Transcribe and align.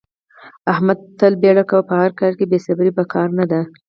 احمد 0.71 0.99
تل 1.19 1.33
بیړه 1.41 1.63
کوي. 1.69 1.83
په 1.89 1.93
هر 2.01 2.11
کار 2.19 2.31
کې 2.37 2.45
بې 2.51 2.59
صبرې 2.67 2.91
په 2.97 3.03
کار 3.13 3.27
نه 3.39 3.45
ده. 3.51 3.61